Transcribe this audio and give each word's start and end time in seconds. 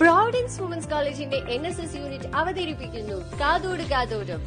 Providence 0.00 0.62
women's 0.62 0.88
കോളേജിന്റെ 0.88 1.36
N 1.36 1.66
S 1.66 1.80
S 1.80 1.96
unit 1.96 2.28
അവതരിപ്പിക്കുന്നു. 2.34 3.16
കാതോട് 3.40 3.82
കാതോടും 3.82 4.40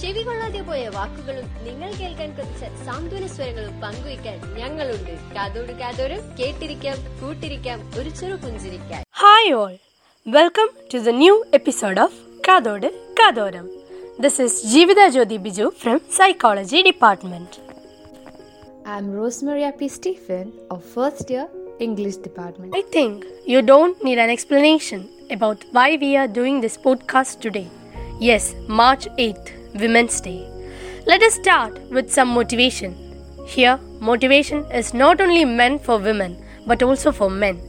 ചെവി 0.00 0.22
കൊള്ളാതെ 0.22 0.60
പോയ 0.60 0.88
വാക്കുകളും 0.88 1.46
നിങ്ങൾ 1.66 1.92
കേൾക്കാൻ 1.92 2.30
കുറച്ച് 2.36 2.68
സാന്ത്വന 2.86 3.26
സ്വരങ്ങളും 3.26 3.80
പങ്കുവയ്ക്കാൻ 3.80 4.38
ഞങ്ങളുണ്ട്. 4.58 5.34
കാതോട് 5.34 5.72
കാതോരം 5.72 6.20
കേട്ടിരിക്കാം 6.38 6.98
കൂട്ടിരിക്കാം 7.20 7.92
ഒരു 7.98 8.10
ചെറു 8.10 8.34
പുഞ്ചിരിക്കാൻ. 8.34 9.02
Hi 9.10 9.52
all 9.52 9.74
welcome 10.26 10.68
to 10.94 10.98
the 10.98 11.08
new 11.08 11.44
episode 11.54 12.00
of 12.00 12.18
കാതോട് 12.48 12.88
കാതോരം. 13.20 13.70
This 14.20 14.42
is 14.42 14.66
Jeevitha 14.66 15.08
Jyothi 15.08 15.36
Biju 15.36 15.72
from 15.78 16.00
psychology 16.16 16.82
department 16.82 17.58
I'm 18.96 19.16
Rosmaria 19.16 19.70
P 19.70 19.86
Stephen 19.86 20.52
of 20.72 20.86
first 20.94 21.34
year 21.34 21.46
English 21.80 22.16
department. 22.16 22.74
I 22.76 22.82
think 22.82 23.24
you 23.46 23.62
don't 23.62 24.02
need 24.04 24.18
an 24.18 24.30
explanation 24.30 25.08
about 25.30 25.64
why 25.72 25.96
we 25.96 26.16
are 26.16 26.28
doing 26.28 26.60
this 26.60 26.76
podcast 26.76 27.40
today. 27.40 27.68
Yes, 28.20 28.54
March 28.68 29.06
8th, 29.18 29.52
Women's 29.80 30.20
Day. 30.20 30.46
Let 31.06 31.22
us 31.22 31.34
start 31.34 31.80
with 31.90 32.12
some 32.12 32.28
motivation. 32.28 32.94
Here, 33.46 33.78
motivation 34.00 34.64
is 34.66 34.92
not 34.92 35.20
only 35.20 35.44
meant 35.44 35.82
for 35.82 35.98
women 35.98 36.36
but 36.66 36.82
also 36.82 37.10
for 37.12 37.30
men. 37.30 37.60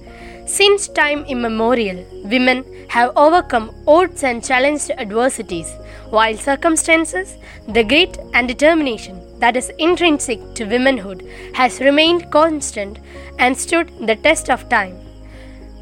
Since 0.45 0.89
time 0.89 1.23
immemorial, 1.25 2.05
women 2.25 2.65
have 2.89 3.13
overcome 3.15 3.73
odds 3.87 4.23
and 4.23 4.43
challenged 4.43 4.91
adversities, 4.91 5.71
while 6.09 6.35
circumstances, 6.35 7.37
the 7.69 7.83
grit 7.83 8.17
and 8.33 8.47
determination 8.47 9.20
that 9.41 9.57
is 9.57 9.71
intrinsic 9.77 10.41
to 10.55 10.65
womanhood 10.65 11.27
has 11.53 11.79
remained 11.79 12.29
constant 12.31 12.99
and 13.39 13.57
stood 13.57 13.91
the 14.07 14.15
test 14.15 14.49
of 14.49 14.69
time. 14.69 14.97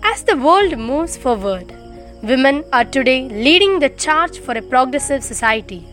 As 0.01 0.23
the 0.23 0.37
world 0.37 0.77
moves 0.77 1.17
forward, 1.17 1.75
women 2.23 2.63
are 2.73 2.85
today 2.85 3.27
leading 3.29 3.79
the 3.79 3.89
charge 3.89 4.39
for 4.39 4.57
a 4.57 4.61
progressive 4.61 5.23
society. 5.23 5.85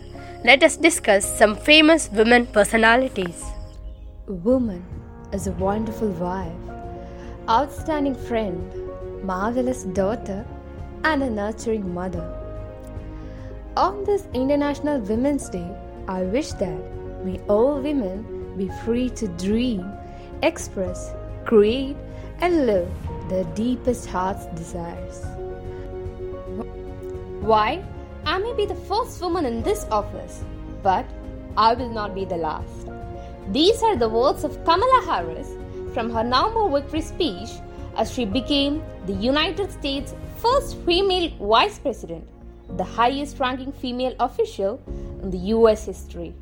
Let 0.45 0.63
us 0.63 0.77
discuss 0.77 1.25
some 1.37 1.55
famous 1.55 2.09
women 2.11 2.47
personalities. 2.47 3.43
Woman 4.27 4.85
is 5.33 5.47
a 5.47 5.51
wonderful 5.53 6.09
wife, 6.09 6.51
outstanding 7.49 8.15
friend, 8.15 8.61
marvelous 9.23 9.83
daughter, 9.83 10.45
and 11.03 11.21
a 11.21 11.29
nurturing 11.29 11.93
mother. 11.93 12.25
On 13.75 14.03
this 14.05 14.27
International 14.33 14.99
Women's 14.99 15.49
Day, 15.49 15.69
I 16.07 16.21
wish 16.21 16.51
that 16.53 16.96
may 17.27 17.39
all 17.49 17.81
women 17.81 18.25
be 18.57 18.69
free 18.85 19.09
to 19.09 19.27
dream, 19.45 19.85
express, 20.43 21.13
create, 21.43 21.97
and 22.39 22.65
live 22.65 22.89
their 23.29 23.43
deepest 23.55 24.07
heart's 24.07 24.45
desires. 24.61 25.25
Why? 27.41 27.83
I 28.25 28.37
may 28.37 28.53
be 28.53 28.65
the 28.65 28.81
first 28.91 29.21
woman 29.21 29.45
in 29.45 29.61
this 29.61 29.85
office, 29.91 30.43
but 30.83 31.05
I 31.57 31.73
will 31.73 31.89
not 31.89 32.15
be 32.15 32.23
the 32.23 32.37
last. 32.37 32.87
These 33.51 33.83
are 33.83 33.97
the 33.97 34.09
words 34.09 34.43
of 34.45 34.63
Kamala 34.63 35.01
Harris 35.05 35.49
from 35.93 36.09
her 36.11 36.23
No 36.23 36.51
More 36.53 36.79
Victory 36.79 37.01
speech 37.01 37.49
as 37.97 38.11
she 38.13 38.25
became 38.25 38.81
the 39.05 39.13
United 39.13 39.71
States' 39.71 40.13
first 40.37 40.77
female 40.85 41.31
vice 41.41 41.79
president, 41.79 42.25
the 42.77 42.83
highest 42.83 43.39
ranking 43.39 43.71
female 43.71 44.15
official 44.19 44.79
in 45.21 45.31
the 45.31 45.43
US 45.55 45.85
history. 45.85 46.33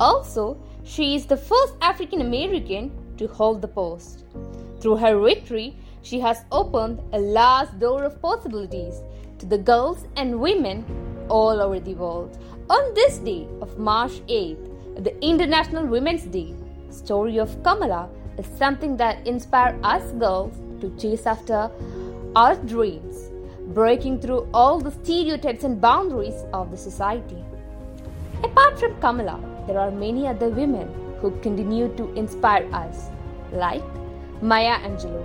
Also, 0.00 0.56
she 0.82 1.14
is 1.14 1.26
the 1.26 1.36
first 1.36 1.74
African 1.82 2.22
American 2.22 2.90
to 3.18 3.26
hold 3.28 3.60
the 3.60 3.68
post. 3.68 4.24
Through 4.80 4.96
her 4.96 5.20
victory, 5.20 5.76
she 6.00 6.18
has 6.20 6.44
opened 6.50 7.00
a 7.12 7.20
large 7.20 7.68
door 7.78 8.04
of 8.04 8.20
possibilities 8.22 9.02
to 9.38 9.44
the 9.44 9.58
girls 9.58 10.06
and 10.16 10.40
women 10.40 10.84
all 11.28 11.60
over 11.60 11.78
the 11.78 11.94
world. 11.94 12.38
On 12.70 12.94
this 12.94 13.18
day 13.18 13.46
of 13.60 13.78
March 13.78 14.12
8th, 14.26 15.04
the 15.04 15.14
International 15.22 15.84
Women's 15.86 16.24
Day, 16.24 16.54
story 16.88 17.38
of 17.38 17.62
Kamala 17.62 18.08
is 18.38 18.46
something 18.58 18.96
that 18.96 19.26
inspires 19.26 19.78
us 19.84 20.12
girls 20.12 20.54
to 20.80 20.88
chase 20.96 21.26
after 21.26 21.70
our 22.34 22.54
dreams, 22.56 23.30
breaking 23.74 24.20
through 24.20 24.48
all 24.54 24.80
the 24.80 24.90
stereotypes 24.90 25.64
and 25.64 25.78
boundaries 25.78 26.44
of 26.54 26.70
the 26.70 26.76
society. 26.76 27.44
Apart 28.42 28.80
from 28.80 28.98
Kamala, 29.00 29.38
there 29.70 29.78
are 29.78 29.90
many 29.92 30.26
other 30.26 30.48
women 30.48 30.88
who 31.20 31.30
continue 31.42 31.88
to 31.96 32.12
inspire 32.14 32.68
us, 32.74 33.08
like 33.52 33.84
Maya 34.42 34.76
Angelou, 34.86 35.24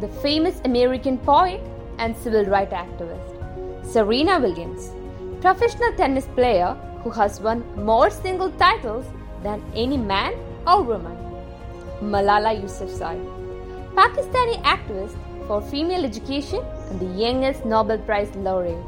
the 0.00 0.08
famous 0.24 0.60
American 0.64 1.18
poet 1.18 1.60
and 1.98 2.16
civil 2.16 2.44
rights 2.46 2.72
activist, 2.72 3.86
Serena 3.92 4.40
Williams, 4.40 4.90
professional 5.40 5.92
tennis 5.92 6.26
player 6.34 6.74
who 7.04 7.10
has 7.10 7.40
won 7.40 7.62
more 7.84 8.10
single 8.10 8.50
titles 8.62 9.06
than 9.44 9.62
any 9.72 9.96
man 9.96 10.34
or 10.66 10.82
woman, 10.82 11.16
Malala 12.02 12.60
Yousafzai, 12.60 13.16
Pakistani 13.94 14.60
activist 14.64 15.16
for 15.46 15.62
female 15.62 16.04
education 16.04 16.60
and 16.90 16.98
the 16.98 17.12
youngest 17.22 17.64
Nobel 17.64 17.98
Prize 17.98 18.34
laureate, 18.34 18.84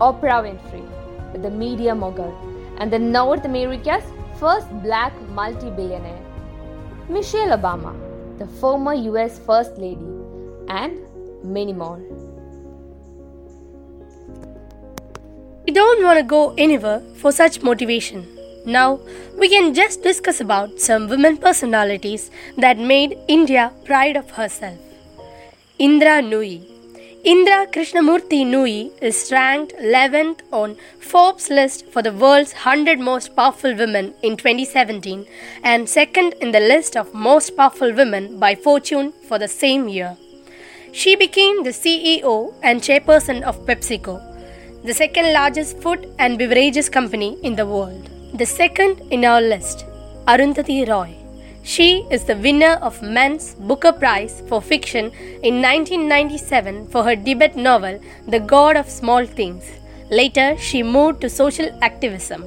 Oprah 0.00 0.42
Winfrey, 0.42 0.86
with 1.32 1.42
the 1.42 1.50
media 1.50 1.94
mogul 1.94 2.36
and 2.78 2.92
the 2.92 2.98
North 2.98 3.44
America's 3.44 4.04
first 4.38 4.70
black 4.82 5.12
multi-billionaire, 5.30 6.22
Michelle 7.08 7.56
Obama, 7.56 7.94
the 8.38 8.46
former 8.46 8.94
US 8.94 9.38
First 9.40 9.76
Lady, 9.78 10.08
and 10.68 10.98
many 11.42 11.72
more. 11.72 12.00
We 15.66 15.72
don't 15.72 16.02
want 16.02 16.18
to 16.18 16.22
go 16.22 16.54
anywhere 16.56 17.00
for 17.16 17.32
such 17.32 17.62
motivation. 17.62 18.26
Now, 18.64 19.00
we 19.38 19.48
can 19.48 19.74
just 19.74 20.02
discuss 20.02 20.40
about 20.40 20.80
some 20.80 21.08
women 21.08 21.36
personalities 21.36 22.30
that 22.56 22.78
made 22.78 23.18
India 23.28 23.72
proud 23.84 24.16
of 24.16 24.30
herself. 24.30 24.78
Indra 25.78 26.22
Nooyi. 26.22 26.77
Indra 27.24 27.66
Krishnamurti 27.66 28.44
Nooyi 28.46 28.92
is 29.02 29.32
ranked 29.32 29.74
11th 29.76 30.40
on 30.52 30.76
Forbes 31.00 31.50
list 31.50 31.84
for 31.86 32.00
the 32.00 32.12
world's 32.12 32.52
100 32.52 33.00
most 33.00 33.34
powerful 33.34 33.74
women 33.74 34.14
in 34.22 34.36
2017 34.36 35.26
and 35.64 35.88
second 35.88 36.34
in 36.40 36.52
the 36.52 36.60
list 36.60 36.96
of 36.96 37.12
most 37.12 37.56
powerful 37.56 37.92
women 37.92 38.38
by 38.38 38.54
Fortune 38.54 39.12
for 39.26 39.36
the 39.36 39.48
same 39.48 39.88
year. 39.88 40.16
She 40.92 41.16
became 41.16 41.64
the 41.64 41.70
CEO 41.70 42.54
and 42.62 42.80
chairperson 42.80 43.42
of 43.42 43.66
PepsiCo, 43.66 44.84
the 44.84 44.94
second 44.94 45.32
largest 45.32 45.82
food 45.82 46.14
and 46.20 46.38
beverages 46.38 46.88
company 46.88 47.36
in 47.42 47.56
the 47.56 47.66
world. 47.66 48.08
The 48.34 48.46
second 48.46 49.00
in 49.10 49.24
our 49.24 49.40
list, 49.40 49.84
Arundhati 50.28 50.88
Roy. 50.88 51.17
She 51.72 52.06
is 52.10 52.24
the 52.24 52.34
winner 52.34 52.76
of 52.80 53.02
Men's 53.02 53.54
Booker 53.56 53.92
Prize 53.92 54.42
for 54.48 54.62
Fiction 54.62 55.10
in 55.48 55.60
1997 55.60 56.86
for 56.88 57.04
her 57.04 57.14
debut 57.14 57.62
novel 57.62 58.00
The 58.26 58.40
God 58.40 58.78
of 58.78 58.88
Small 58.88 59.26
Things. 59.26 59.66
Later, 60.10 60.56
she 60.56 60.82
moved 60.82 61.20
to 61.20 61.28
social 61.28 61.68
activism. 61.82 62.46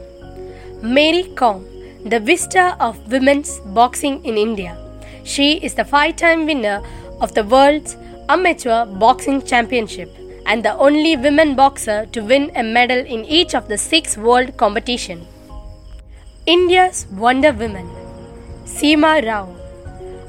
Mary 0.82 1.22
Kom, 1.36 1.64
the 2.04 2.20
vista 2.20 2.76
of 2.80 3.12
women's 3.12 3.59
boxing 3.78 4.26
in 4.26 4.40
India. 4.40 4.76
She 5.24 5.58
is 5.58 5.76
the 5.76 5.86
five 5.86 6.16
time 6.16 6.48
winner 6.48 6.82
of 7.20 7.36
the 7.36 7.44
world's 7.44 7.96
amateur 8.28 8.86
boxing 8.86 9.46
championship 9.46 10.09
and 10.48 10.66
the 10.66 10.76
only 10.78 11.16
women 11.16 11.56
boxer 11.56 12.08
to 12.08 12.22
win 12.22 12.52
a 12.56 12.64
medal 12.64 12.98
in 12.98 13.24
each 13.26 13.53
of 13.53 13.68
the 13.68 13.78
six 13.78 14.18
world 14.18 14.58
competitions. 14.58 15.28
India's 16.48 17.06
Wonder 17.12 17.53
Woman 17.53 18.01
Seema 18.66 19.26
Rao, 19.26 19.56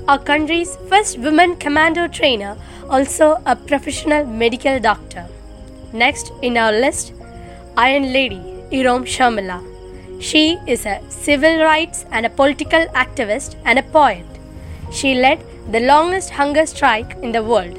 our 0.08 0.18
country's 0.18 0.76
first 0.88 1.18
woman 1.18 1.54
commando 1.56 2.08
trainer, 2.08 2.56
also 2.88 3.42
a 3.46 3.54
professional 3.54 4.24
medical 4.24 4.80
doctor. 4.80 5.26
Next 5.92 6.32
in 6.40 6.56
our 6.56 6.72
list, 6.72 7.12
Iron 7.76 8.12
Lady 8.12 8.40
Irom 8.70 9.04
Sharmila. 9.04 9.60
She 10.20 10.58
is 10.66 10.86
a 10.86 11.00
civil 11.10 11.62
rights 11.62 12.06
and 12.10 12.24
a 12.24 12.30
political 12.30 12.86
activist 12.94 13.56
and 13.64 13.78
a 13.78 13.82
poet. 13.82 14.24
She 14.90 15.14
led 15.14 15.44
the 15.70 15.80
longest 15.80 16.30
hunger 16.30 16.64
strike 16.64 17.16
in 17.22 17.32
the 17.32 17.42
world. 17.42 17.74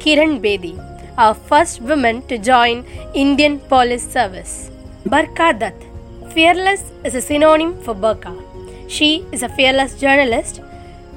Kiran 0.00 0.40
Bedi, 0.40 0.76
our 1.16 1.34
first 1.34 1.80
woman 1.80 2.22
to 2.28 2.38
join 2.38 2.84
Indian 3.14 3.58
Police 3.58 4.06
Service. 4.06 4.70
Barkha 5.06 5.58
Dutt, 5.58 6.32
fearless 6.32 6.90
is 7.04 7.14
a 7.14 7.22
synonym 7.22 7.80
for 7.82 7.94
Barkha. 7.94 8.47
She 8.88 9.24
is 9.32 9.42
a 9.42 9.48
fearless 9.48 9.94
journalist. 10.00 10.60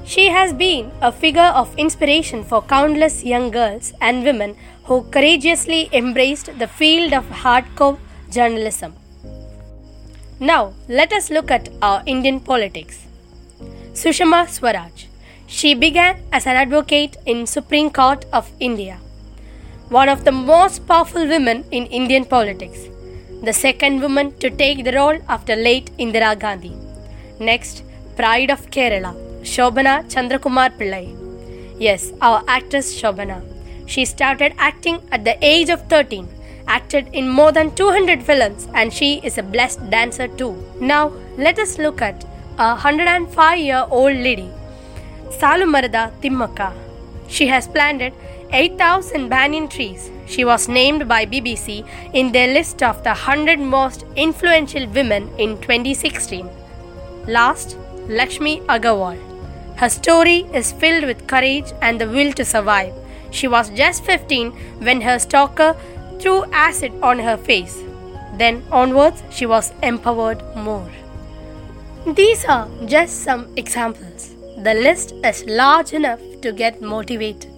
She 0.04 0.28
has 0.28 0.52
been 0.52 0.90
a 1.00 1.10
figure 1.10 1.52
of 1.60 1.76
inspiration 1.78 2.44
for 2.44 2.62
countless 2.62 3.24
young 3.24 3.50
girls 3.50 3.92
and 4.00 4.24
women 4.24 4.56
who 4.84 5.02
courageously 5.04 5.88
embraced 5.92 6.58
the 6.58 6.68
field 6.68 7.12
of 7.12 7.24
hardcore 7.44 7.98
journalism. 8.30 8.94
Now, 10.40 10.74
let 10.88 11.12
us 11.12 11.30
look 11.30 11.50
at 11.50 11.68
our 11.80 12.02
Indian 12.06 12.40
politics. 12.40 13.06
Sushma 13.92 14.48
Swaraj. 14.48 15.06
She 15.46 15.74
began 15.74 16.20
as 16.32 16.46
an 16.46 16.56
advocate 16.56 17.16
in 17.26 17.46
Supreme 17.46 17.90
Court 17.90 18.24
of 18.32 18.50
India. 18.60 18.98
one 19.92 20.08
of 20.08 20.24
the 20.24 20.32
most 20.32 20.86
powerful 20.88 21.26
women 21.28 21.64
in 21.70 21.84
Indian 21.86 22.24
politics, 22.24 22.88
the 23.48 23.52
second 23.52 24.00
woman 24.00 24.32
to 24.38 24.48
take 24.48 24.84
the 24.84 24.92
role 24.92 25.18
after 25.28 25.54
late 25.54 25.90
Indira 25.98 26.38
Gandhi. 26.44 26.72
Next, 27.48 27.82
Pride 28.14 28.50
of 28.50 28.70
Kerala, 28.70 29.12
Shobana 29.52 29.94
Chandrakumar 30.12 30.70
Pillai. 30.78 31.06
Yes, 31.76 32.12
our 32.20 32.44
actress 32.46 32.94
Shobana. 32.98 33.42
She 33.86 34.04
started 34.04 34.54
acting 34.58 35.00
at 35.10 35.24
the 35.24 35.36
age 35.44 35.68
of 35.68 35.82
13, 35.88 36.28
acted 36.68 37.08
in 37.12 37.28
more 37.28 37.50
than 37.50 37.74
200 37.74 38.22
films, 38.22 38.68
and 38.74 38.92
she 38.92 39.20
is 39.24 39.38
a 39.38 39.42
blessed 39.42 39.90
dancer 39.90 40.28
too. 40.28 40.52
Now, 40.78 41.12
let 41.36 41.58
us 41.58 41.78
look 41.78 42.00
at 42.00 42.22
a 42.58 42.76
105 42.76 43.58
year 43.58 43.84
old 43.90 44.16
lady, 44.28 44.48
Salumarada 45.40 46.12
Thimmakka. 46.20 46.72
She 47.26 47.48
has 47.48 47.66
planted 47.66 48.12
8,000 48.52 49.28
banyan 49.28 49.66
trees. 49.66 50.10
She 50.26 50.44
was 50.44 50.68
named 50.68 51.08
by 51.08 51.26
BBC 51.26 51.84
in 52.12 52.30
their 52.30 52.54
list 52.54 52.84
of 52.84 53.02
the 53.02 53.14
100 53.14 53.58
most 53.58 54.04
influential 54.14 54.86
women 54.86 55.28
in 55.38 55.60
2016. 55.62 56.61
Last, 57.28 57.76
Lakshmi 58.08 58.60
Agarwal. 58.62 59.18
Her 59.76 59.88
story 59.88 60.46
is 60.52 60.72
filled 60.72 61.04
with 61.04 61.28
courage 61.28 61.72
and 61.80 62.00
the 62.00 62.08
will 62.08 62.32
to 62.32 62.44
survive. 62.44 62.92
She 63.30 63.46
was 63.46 63.70
just 63.70 64.04
15 64.04 64.50
when 64.80 65.00
her 65.00 65.18
stalker 65.18 65.76
threw 66.18 66.44
acid 66.52 66.92
on 67.00 67.20
her 67.20 67.36
face. 67.36 67.80
Then 68.34 68.64
onwards, 68.72 69.22
she 69.30 69.46
was 69.46 69.72
empowered 69.82 70.42
more. 70.56 70.90
These 72.06 72.44
are 72.44 72.68
just 72.86 73.22
some 73.22 73.52
examples. 73.56 74.34
The 74.58 74.74
list 74.74 75.14
is 75.24 75.44
large 75.46 75.92
enough 75.92 76.20
to 76.40 76.52
get 76.52 76.82
motivated. 76.82 77.52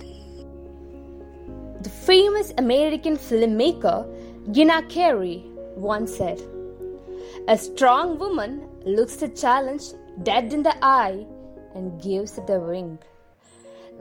The 1.80 1.90
famous 1.90 2.52
American 2.58 3.16
filmmaker 3.16 4.06
Gina 4.52 4.82
Carey 4.82 5.42
once 5.74 6.14
said, 6.16 6.40
A 7.48 7.56
strong 7.56 8.18
woman 8.18 8.68
looks 8.84 9.16
the 9.16 9.28
challenge 9.28 9.82
dead 10.22 10.52
in 10.52 10.62
the 10.62 10.76
eye 10.84 11.26
and 11.74 12.00
gives 12.02 12.38
it 12.38 12.48
a 12.50 12.58
wing. 12.58 12.98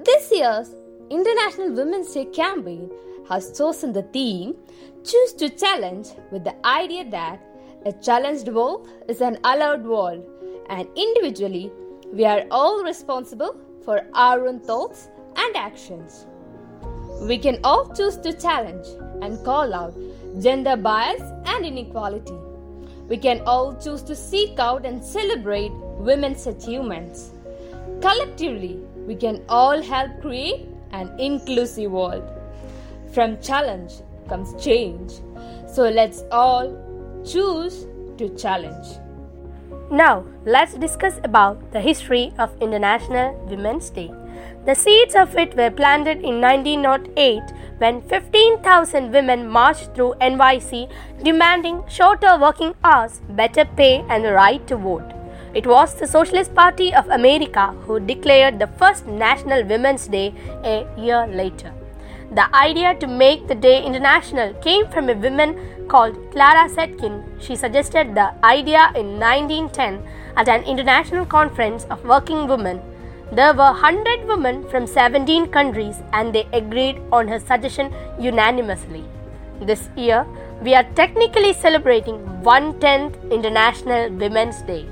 This 0.03 0.31
year's 0.31 0.75
International 1.09 1.71
Women's 1.71 2.13
Day 2.13 2.25
campaign 2.25 2.89
has 3.29 3.57
chosen 3.57 3.93
the 3.93 4.03
theme 4.03 4.55
Choose 5.03 5.33
to 5.33 5.49
Challenge 5.49 6.07
with 6.31 6.43
the 6.43 6.55
idea 6.65 7.09
that 7.09 7.41
a 7.85 7.93
challenged 7.93 8.47
world 8.47 8.87
is 9.07 9.21
an 9.21 9.37
allowed 9.43 9.83
world 9.83 10.23
and 10.69 10.87
individually 10.95 11.71
we 12.11 12.25
are 12.25 12.43
all 12.51 12.83
responsible 12.83 13.55
for 13.83 14.01
our 14.13 14.47
own 14.47 14.59
thoughts 14.59 15.09
and 15.35 15.55
actions. 15.55 16.25
We 17.21 17.37
can 17.37 17.59
all 17.63 17.93
choose 17.93 18.17
to 18.17 18.33
challenge 18.33 18.85
and 19.21 19.43
call 19.43 19.73
out 19.73 19.95
gender 20.39 20.75
bias 20.75 21.21
and 21.45 21.65
inequality. 21.65 22.42
We 23.13 23.19
can 23.19 23.41
all 23.45 23.75
choose 23.75 24.01
to 24.09 24.15
seek 24.15 24.57
out 24.57 24.87
and 24.87 25.05
celebrate 25.05 25.71
women's 25.99 26.47
achievements. 26.47 27.29
Collectively, 28.01 28.79
we 29.05 29.13
can 29.13 29.43
all 29.47 29.83
help 29.83 30.19
create 30.19 30.65
an 30.93 31.11
inclusive 31.19 31.91
world. 31.91 32.23
From 33.13 33.39
challenge 33.39 33.93
comes 34.27 34.49
change. 34.65 35.11
So 35.67 35.89
let's 35.89 36.23
all 36.31 36.73
choose 37.23 37.85
to 38.17 38.29
challenge. 38.35 38.97
Now, 39.91 40.25
let's 40.43 40.73
discuss 40.73 41.19
about 41.23 41.71
the 41.71 41.81
history 41.81 42.33
of 42.39 42.59
International 42.59 43.35
Women's 43.45 43.91
Day. 43.91 44.11
The 44.65 44.73
seeds 44.73 45.13
of 45.13 45.37
it 45.37 45.55
were 45.55 45.69
planted 45.69 46.23
in 46.23 46.41
1908 46.41 47.43
when 47.83 48.01
15,000 48.01 49.11
women 49.11 49.47
marched 49.55 49.93
through 49.93 50.13
NYC 50.21 50.89
demanding 51.21 51.83
shorter 51.89 52.37
working 52.39 52.73
hours, 52.83 53.19
better 53.41 53.65
pay, 53.65 54.05
and 54.09 54.23
the 54.23 54.31
right 54.31 54.65
to 54.67 54.77
vote. 54.77 55.09
It 55.53 55.67
was 55.67 55.93
the 55.95 56.07
Socialist 56.07 56.55
Party 56.55 56.93
of 56.93 57.09
America 57.09 57.65
who 57.85 57.99
declared 57.99 58.57
the 58.57 58.69
first 58.79 59.05
National 59.05 59.65
Women's 59.65 60.07
Day 60.07 60.33
a 60.63 60.87
year 60.97 61.27
later. 61.27 61.73
The 62.31 62.47
idea 62.55 62.95
to 63.01 63.07
make 63.07 63.47
the 63.47 63.59
day 63.67 63.83
international 63.83 64.53
came 64.67 64.87
from 64.87 65.09
a 65.09 65.19
woman 65.25 65.51
called 65.87 66.17
Clara 66.31 66.69
Zetkin. 66.69 67.21
She 67.39 67.55
suggested 67.55 68.15
the 68.15 68.33
idea 68.45 68.91
in 68.95 69.19
1910 69.19 70.01
at 70.37 70.47
an 70.47 70.63
international 70.63 71.25
conference 71.25 71.85
of 71.91 72.03
working 72.05 72.47
women. 72.47 72.81
There 73.37 73.53
were 73.53 73.73
100 73.73 74.27
women 74.27 74.63
from 74.69 74.85
17 74.85 75.47
countries 75.47 75.95
and 76.13 76.35
they 76.35 76.47
agreed 76.53 77.01
on 77.11 77.27
her 77.27 77.39
suggestion 77.39 77.91
unanimously. 78.19 79.03
This 79.59 79.89
year, 79.95 80.27
we 80.61 80.75
are 80.75 80.83
technically 80.93 81.53
celebrating 81.53 82.19
110th 82.43 83.31
International 83.31 84.11
Women's 84.11 84.61
Day. 84.61 84.85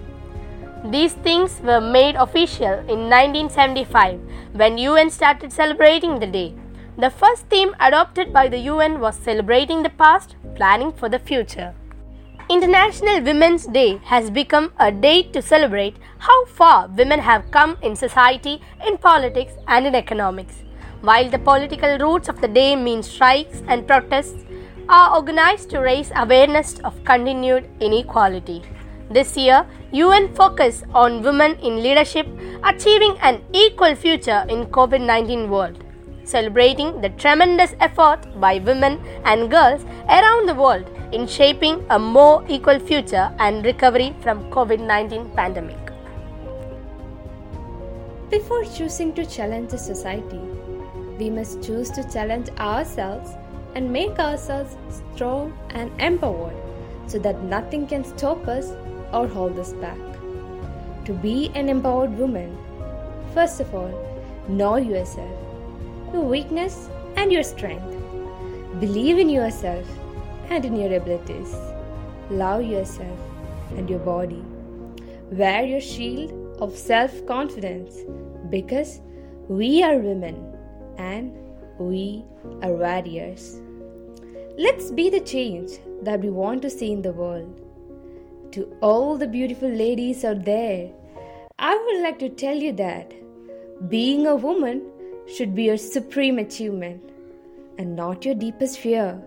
These 0.85 1.13
things 1.13 1.61
were 1.61 1.81
made 1.81 2.15
official 2.15 2.79
in 2.89 3.11
1975 3.11 4.19
when 4.53 4.79
UN 4.79 5.11
started 5.11 5.53
celebrating 5.53 6.17
the 6.17 6.25
day. 6.25 6.55
The 6.97 7.11
first 7.11 7.45
theme 7.45 7.75
adopted 7.79 8.33
by 8.33 8.47
the 8.47 8.63
UN 8.71 8.99
was 8.99 9.15
celebrating 9.17 9.83
the 9.83 9.91
past, 10.01 10.35
planning 10.55 10.91
for 10.91 11.09
the 11.09 11.19
future. 11.19 11.75
International 12.51 13.21
Women's 13.21 13.65
Day 13.65 14.01
has 14.03 14.29
become 14.29 14.73
a 14.77 14.91
day 14.91 15.23
to 15.31 15.41
celebrate 15.41 15.95
how 16.17 16.43
far 16.47 16.89
women 16.89 17.21
have 17.21 17.49
come 17.49 17.77
in 17.81 17.95
society, 17.95 18.61
in 18.85 18.97
politics, 18.97 19.53
and 19.69 19.87
in 19.87 19.95
economics. 19.95 20.55
While 20.99 21.29
the 21.29 21.39
political 21.39 21.97
roots 21.97 22.27
of 22.27 22.41
the 22.41 22.49
day 22.49 22.75
mean 22.75 23.03
strikes 23.03 23.63
and 23.69 23.87
protests, 23.87 24.43
are 24.89 25.15
organized 25.15 25.69
to 25.69 25.79
raise 25.79 26.11
awareness 26.13 26.77
of 26.79 27.01
continued 27.05 27.69
inequality. 27.79 28.61
This 29.09 29.37
year, 29.37 29.65
UN 29.93 30.35
focus 30.35 30.83
on 30.93 31.21
women 31.21 31.55
in 31.59 31.81
leadership 31.81 32.27
achieving 32.65 33.17
an 33.21 33.41
equal 33.53 33.95
future 33.95 34.45
in 34.49 34.65
COVID-19 34.65 35.47
world 35.47 35.85
celebrating 36.23 37.01
the 37.01 37.09
tremendous 37.21 37.73
effort 37.79 38.25
by 38.39 38.59
women 38.59 38.99
and 39.25 39.49
girls 39.49 39.83
around 40.07 40.47
the 40.47 40.53
world 40.53 40.85
in 41.11 41.27
shaping 41.27 41.85
a 41.89 41.99
more 41.99 42.43
equal 42.47 42.79
future 42.79 43.33
and 43.39 43.65
recovery 43.65 44.15
from 44.21 44.49
COVID-19 44.51 45.35
pandemic. 45.35 45.77
Before 48.29 48.63
choosing 48.63 49.13
to 49.13 49.25
challenge 49.25 49.71
the 49.71 49.77
society, 49.77 50.39
we 51.19 51.29
must 51.29 51.61
choose 51.61 51.89
to 51.91 52.09
challenge 52.09 52.49
ourselves 52.57 53.31
and 53.75 53.91
make 53.91 54.19
ourselves 54.19 54.75
strong 55.13 55.53
and 55.71 55.91
empowered 56.01 56.55
so 57.07 57.19
that 57.19 57.43
nothing 57.43 57.87
can 57.87 58.03
stop 58.03 58.47
us 58.47 58.71
or 59.11 59.27
hold 59.27 59.59
us 59.59 59.73
back. 59.73 59.99
To 61.05 61.13
be 61.13 61.51
an 61.55 61.67
empowered 61.67 62.17
woman, 62.17 62.57
first 63.33 63.59
of 63.59 63.75
all, 63.75 63.93
know 64.47 64.77
yourself 64.77 65.51
your 66.13 66.23
weakness 66.23 66.89
and 67.15 67.31
your 67.31 67.43
strength. 67.43 67.95
Believe 68.79 69.17
in 69.17 69.29
yourself 69.29 69.85
and 70.51 70.65
in 70.65 70.75
your 70.75 70.93
abilities. 70.95 71.55
Love 72.29 72.63
yourself 72.63 73.19
and 73.77 73.89
your 73.89 73.99
body. 73.99 74.43
Wear 75.31 75.63
your 75.65 75.79
shield 75.79 76.33
of 76.59 76.77
self 76.77 77.25
confidence 77.25 77.95
because 78.49 78.99
we 79.47 79.81
are 79.81 79.97
women 79.97 80.35
and 80.97 81.33
we 81.79 82.25
are 82.61 82.73
warriors. 82.73 83.61
Let's 84.57 84.91
be 84.91 85.09
the 85.09 85.21
change 85.21 85.71
that 86.01 86.19
we 86.19 86.29
want 86.29 86.61
to 86.63 86.69
see 86.69 86.91
in 86.91 87.01
the 87.01 87.13
world. 87.13 87.57
To 88.51 88.65
all 88.81 89.17
the 89.17 89.27
beautiful 89.27 89.69
ladies 89.69 90.25
out 90.25 90.43
there, 90.43 90.91
I 91.57 91.73
would 91.85 92.03
like 92.03 92.19
to 92.19 92.29
tell 92.29 92.57
you 92.57 92.73
that 92.73 93.13
being 93.89 94.27
a 94.27 94.35
woman 94.35 94.81
should 95.33 95.55
be 95.55 95.63
your 95.63 95.77
supreme 95.77 96.39
achievement 96.39 97.09
and 97.77 97.95
not 97.95 98.25
your 98.25 98.35
deepest 98.35 98.79
fear. 98.79 99.21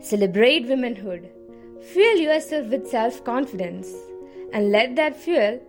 Celebrate 0.00 0.66
womanhood. 0.66 1.28
Fuel 1.92 2.16
yourself 2.16 2.68
with 2.68 2.88
self 2.88 3.22
confidence 3.22 3.92
and 4.54 4.72
let 4.72 4.96
that 4.96 5.14
fuel 5.14 5.60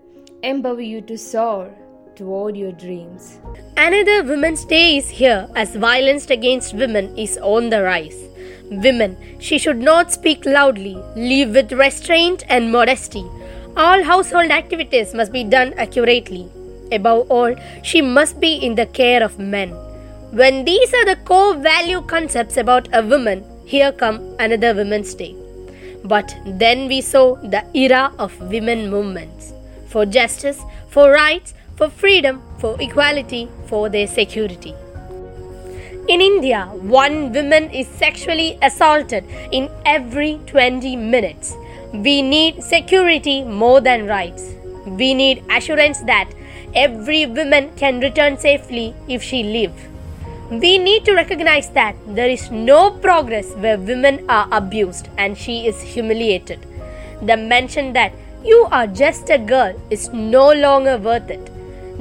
empower 0.42 0.80
you 0.80 1.02
to 1.02 1.18
soar 1.18 1.70
toward 2.16 2.56
your 2.56 2.72
dreams. 2.72 3.40
Another 3.76 4.24
Women's 4.24 4.64
Day 4.64 4.96
is 4.98 5.10
here 5.10 5.50
as 5.56 5.76
violence 5.76 6.30
against 6.30 6.74
women 6.74 7.18
is 7.18 7.38
on 7.40 7.70
the 7.70 7.84
rise. 7.84 8.24
Women, 8.70 9.18
she 9.40 9.58
should 9.58 9.80
not 9.80 10.14
speak 10.14 10.46
loudly, 10.46 10.96
live 11.18 11.50
with 11.50 11.74
restraint 11.74 12.46
and 12.48 12.72
modesty. 12.72 13.26
All 13.76 14.02
household 14.02 14.50
activities 14.50 15.14
must 15.14 15.34
be 15.34 15.44
done 15.44 15.74
accurately. 15.74 16.50
Above 16.94 17.30
all, 17.30 17.54
she 17.84 18.02
must 18.02 18.40
be 18.40 18.54
in 18.56 18.76
the 18.76 18.86
care 18.86 19.24
of 19.24 19.40
men. 19.40 19.72
When 20.32 20.64
these 20.64 20.94
are 20.94 21.06
the 21.06 21.18
core 21.26 21.56
value 21.56 22.02
concepts 22.04 22.56
about 22.56 22.88
a 22.94 23.06
woman, 23.06 23.44
here 23.72 23.92
come 23.92 24.18
another 24.38 24.74
Women's 24.76 25.14
Day. 25.16 25.34
But 26.04 26.36
then 26.46 26.88
we 26.88 27.00
saw 27.00 27.36
the 27.36 27.64
era 27.74 28.12
of 28.20 28.38
women 28.54 28.90
movements 28.90 29.54
for 29.88 30.06
justice, 30.06 30.60
for 30.90 31.12
rights, 31.12 31.54
for 31.78 31.90
freedom, 31.90 32.42
for 32.60 32.76
equality, 32.82 33.48
for 33.68 33.88
their 33.90 34.08
security. 34.08 34.74
In 36.08 36.20
India, 36.20 36.66
one 37.00 37.32
woman 37.32 37.70
is 37.70 37.88
sexually 37.88 38.58
assaulted 38.62 39.24
in 39.52 39.70
every 39.86 40.40
20 40.48 40.96
minutes. 40.96 41.56
We 41.94 42.22
need 42.22 42.64
security 42.64 43.44
more 43.44 43.80
than 43.80 44.08
rights. 44.08 44.44
We 44.86 45.14
need 45.14 45.44
assurance 45.50 46.00
that 46.12 46.30
every 46.74 47.26
woman 47.26 47.72
can 47.76 48.00
return 48.00 48.38
safely 48.38 48.94
if 49.08 49.22
she 49.22 49.44
live. 49.44 49.91
We 50.52 50.78
need 50.78 51.06
to 51.06 51.14
recognize 51.14 51.70
that 51.70 51.96
there 52.06 52.30
is 52.30 52.52
no 52.52 52.92
progress 52.92 53.54
where 53.54 53.78
women 53.78 54.26
are 54.28 54.50
abused 54.52 55.08
and 55.18 55.38
she 55.38 55.66
is 55.66 55.82
humiliated. 55.82 56.60
The 57.22 57.38
mention 57.38 57.94
that 57.94 58.12
you 58.44 58.68
are 58.70 58.86
just 58.86 59.30
a 59.30 59.38
girl 59.38 59.74
is 59.90 60.10
no 60.12 60.52
longer 60.52 60.98
worth 60.98 61.30
it. 61.30 61.50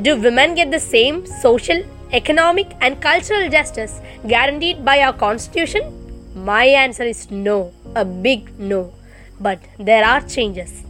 Do 0.02 0.20
women 0.20 0.56
get 0.56 0.72
the 0.72 0.80
same 0.80 1.26
social, 1.26 1.84
economic, 2.12 2.74
and 2.80 3.00
cultural 3.00 3.48
justice 3.48 4.00
guaranteed 4.26 4.84
by 4.84 5.00
our 5.02 5.12
constitution? 5.12 6.34
My 6.34 6.64
answer 6.64 7.04
is 7.04 7.30
no, 7.30 7.72
a 7.94 8.04
big 8.04 8.58
no. 8.58 8.92
But 9.38 9.60
there 9.78 10.04
are 10.04 10.22
changes. 10.22 10.82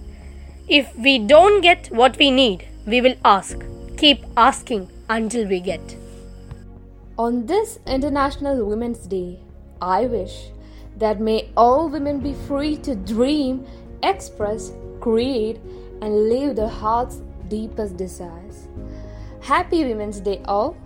If 0.67 0.97
we 0.97 1.19
don't 1.19 1.61
get 1.61 1.89
what 1.89 2.17
we 2.17 2.31
need, 2.31 2.67
we 2.87 3.03
will 3.03 3.17
ask. 3.23 3.63
Keep 3.99 4.25
asking 4.39 4.89
until 5.11 5.47
we 5.47 5.61
get. 5.61 6.00
On 7.21 7.45
this 7.45 7.79
International 7.87 8.65
Women's 8.65 9.07
Day, 9.07 9.41
I 9.83 10.07
wish 10.07 10.53
that 10.97 11.21
may 11.21 11.51
all 11.55 11.91
women 11.91 12.21
be 12.21 12.33
free 12.33 12.79
to 12.79 12.95
dream, 12.95 13.67
express, 14.03 14.73
create, 15.01 15.59
and 16.01 16.31
live 16.31 16.57
their 16.57 16.67
heart's 16.67 17.21
deepest 17.49 17.99
desires. 17.99 18.69
Happy 19.43 19.85
Women's 19.85 20.19
Day, 20.21 20.41
all! 20.47 20.79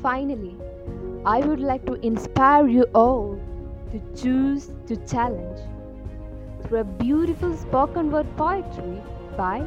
Finally, 0.00 0.54
I 1.26 1.40
would 1.40 1.58
like 1.58 1.84
to 1.86 1.94
inspire 1.94 2.68
you 2.68 2.84
all 2.94 3.36
to 3.90 4.00
choose 4.14 4.70
to 4.86 4.96
challenge 5.08 5.58
through 6.62 6.78
a 6.78 6.84
beautiful 6.84 7.56
spoken 7.56 8.12
word 8.12 8.28
poetry 8.36 9.02
by 9.36 9.58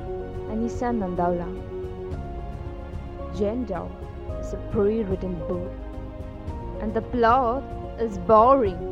Anisa 0.48 0.96
Nandaula. 1.04 1.52
Gender 3.38 3.90
a 4.54 4.58
pre 4.72 5.04
written 5.04 5.36
book, 5.48 5.72
and 6.82 6.94
the 6.94 7.02
plot 7.02 7.64
is 8.00 8.18
boring. 8.20 8.84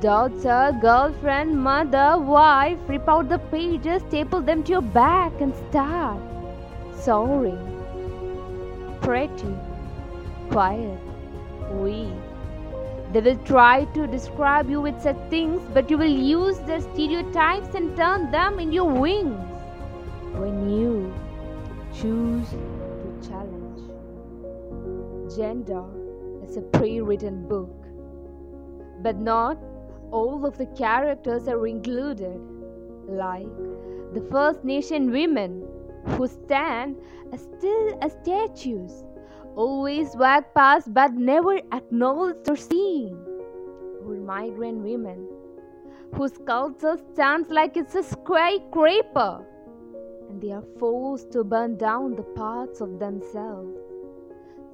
Daughter, 0.00 0.76
girlfriend, 0.80 1.56
mother, 1.62 2.18
wife, 2.18 2.78
rip 2.88 3.08
out 3.08 3.28
the 3.28 3.38
pages, 3.38 4.02
staple 4.08 4.40
them 4.40 4.62
to 4.64 4.72
your 4.72 4.82
back, 4.82 5.40
and 5.40 5.54
start 5.70 6.20
soaring. 6.94 7.58
Pretty, 9.00 9.56
quiet, 10.50 10.98
weak. 11.72 12.12
They 13.12 13.20
will 13.20 13.38
try 13.44 13.84
to 13.94 14.06
describe 14.08 14.68
you 14.68 14.80
with 14.80 15.00
such 15.00 15.16
things, 15.30 15.62
but 15.72 15.88
you 15.88 15.96
will 15.96 16.16
use 16.28 16.58
their 16.60 16.80
stereotypes 16.80 17.74
and 17.74 17.96
turn 17.96 18.30
them 18.32 18.58
into 18.58 18.74
your 18.74 18.90
wings. 18.90 19.40
When 20.32 20.68
you 20.68 21.14
choose 21.94 22.50
to 22.50 23.28
challenge, 23.28 23.83
gender 25.34 25.84
is 26.42 26.56
a 26.56 26.62
pre 26.62 27.00
written 27.00 27.48
book, 27.48 27.86
but 29.02 29.18
not 29.18 29.58
all 30.10 30.46
of 30.46 30.56
the 30.58 30.66
characters 30.66 31.48
are 31.48 31.66
included, 31.66 32.40
like 33.08 33.56
the 34.12 34.24
First 34.30 34.64
Nation 34.64 35.10
women 35.10 35.66
who 36.06 36.28
stand 36.28 36.96
as 37.32 37.42
still 37.42 37.98
as 38.00 38.12
statues 38.22 39.02
always 39.56 40.14
walk 40.16 40.54
past 40.54 40.92
but 40.92 41.12
never 41.14 41.56
acknowledged 41.72 42.48
or 42.48 42.56
seen. 42.56 43.18
Or 44.06 44.14
migrant 44.14 44.82
women 44.82 45.26
whose 46.14 46.38
culture 46.46 46.96
stands 47.12 47.48
like 47.48 47.76
it's 47.76 47.94
a 47.94 48.02
skyscraper 48.02 49.44
and 50.28 50.40
they 50.40 50.52
are 50.52 50.64
forced 50.78 51.32
to 51.32 51.42
burn 51.42 51.76
down 51.76 52.14
the 52.14 52.22
parts 52.22 52.80
of 52.80 52.98
themselves 52.98 53.83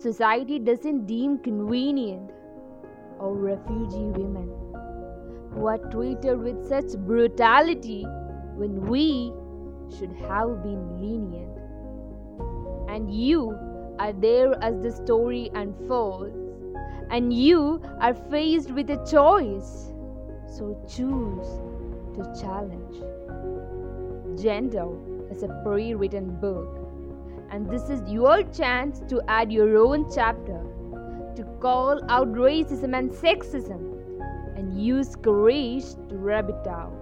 society 0.01 0.59
doesn't 0.59 1.07
deem 1.07 1.39
convenient. 1.39 2.31
Or 3.19 3.35
refugee 3.35 4.07
women 4.07 4.49
who 5.53 5.67
are 5.67 5.79
treated 5.91 6.41
with 6.41 6.67
such 6.67 6.97
brutality 7.01 8.07
when 8.57 8.87
we 8.87 9.33
should 9.99 10.13
have 10.29 10.63
been 10.63 11.01
lenient. 11.01 11.59
And 12.89 13.13
you 13.13 13.57
are 13.99 14.13
there 14.15 14.55
as 14.65 14.81
the 14.83 14.91
story 14.91 15.51
unfolds, 15.55 16.35
and 17.11 17.33
you 17.33 17.83
are 18.01 18.15
faced 18.15 18.71
with 18.71 18.89
a 18.91 19.05
choice. 19.05 19.93
So 20.49 20.83
choose 20.89 21.47
to 22.17 22.41
challenge. 22.41 22.97
Gender 24.41 24.89
is 25.31 25.43
a 25.43 25.49
pre 25.63 25.95
written 25.95 26.41
book, 26.41 26.80
and 27.51 27.69
this 27.69 27.91
is 27.91 28.01
your 28.09 28.43
chance 28.45 29.01
to 29.09 29.21
add 29.29 29.53
your 29.53 29.77
own 29.77 30.11
chapter 30.15 30.61
to 31.37 31.45
call 31.61 32.01
out 32.09 32.33
racism 32.33 32.97
and 32.97 33.11
sexism 33.11 33.81
and 34.57 34.81
use 34.81 35.17
courage 35.17 35.95
to 36.09 36.17
rub 36.17 36.49
it 36.49 36.67
out, 36.67 36.93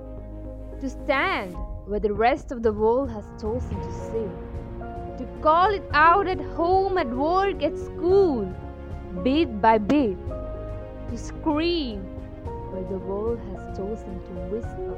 to 0.81 0.89
stand 0.89 1.55
where 1.87 2.01
the 2.01 2.13
rest 2.13 2.53
of 2.53 2.63
the 2.63 2.73
world 2.73 3.11
has 3.11 3.25
chosen 3.41 3.81
to 3.81 3.93
sit 4.11 4.49
to 5.19 5.27
call 5.43 5.75
it 5.75 5.83
out 5.93 6.29
at 6.29 6.41
home, 6.41 6.97
at 6.97 7.09
work, 7.09 7.63
at 7.63 7.77
school, 7.77 8.47
bit 9.25 9.61
by 9.61 9.77
bit, 9.77 10.17
to 11.11 11.19
scream 11.19 12.01
where 12.71 12.85
the 12.85 12.99
world 12.99 13.41
has 13.51 13.77
chosen 13.77 14.21
to 14.27 14.33
whisper. 14.53 14.97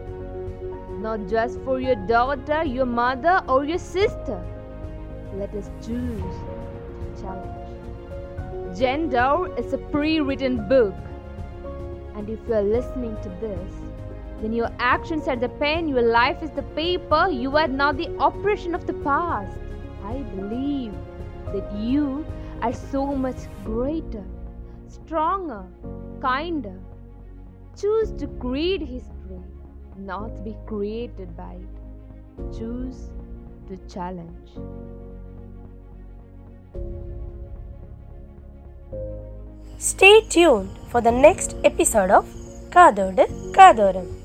Not 1.01 1.27
just 1.27 1.59
for 1.61 1.81
your 1.81 1.95
daughter, 2.07 2.65
your 2.65 2.85
mother, 2.85 3.43
or 3.49 3.65
your 3.65 3.79
sister. 3.79 4.45
Let 5.33 5.55
us 5.55 5.71
choose 5.81 6.37
to 6.99 7.23
challenge. 7.23 8.77
Gender 8.77 9.49
is 9.59 9.73
a 9.73 9.79
pre 9.79 10.21
written 10.21 10.69
book. 10.69 10.95
And 12.17 12.29
if 12.29 12.41
you 12.49 12.55
are 12.55 12.63
listening 12.63 13.17
to 13.23 13.29
this, 13.41 13.73
then 14.41 14.53
your 14.53 14.71
actions 14.79 15.29
are 15.29 15.37
the 15.37 15.49
pen, 15.49 15.89
your 15.89 16.03
life 16.03 16.43
is 16.43 16.51
the 16.51 16.63
paper, 16.63 17.29
you 17.31 17.57
are 17.57 17.69
not 17.69 17.97
the 17.97 18.11
oppression 18.19 18.75
of 18.75 18.87
the 18.87 18.95
past. 18.95 19.59
I 20.05 20.19
believe 20.35 20.95
that 21.53 21.71
you 21.77 22.25
are 22.63 22.73
so 22.73 23.07
much 23.15 23.37
greater, 23.65 24.25
stronger, 24.89 25.65
kinder. 26.21 26.79
Choose 27.77 28.13
to 28.13 28.27
create 28.27 28.83
history, 28.83 29.43
not 29.97 30.45
be 30.45 30.57
created 30.67 31.37
by 31.37 31.55
it. 31.55 32.59
Choose 32.59 33.11
to 33.69 33.77
challenge. 33.89 34.51
Stay 39.79 40.21
tuned 40.29 40.71
for 40.91 41.01
the 41.01 41.11
next 41.11 41.57
episode 41.65 42.11
of 42.11 42.27
Kadodu 42.71 43.27
Kadoram. 43.53 44.20